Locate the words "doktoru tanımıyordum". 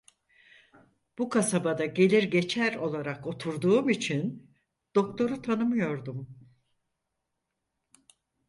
4.95-6.39